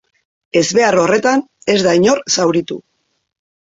[0.61, 1.45] Ezbehar horretan,
[1.77, 2.85] ez da inor zauritu.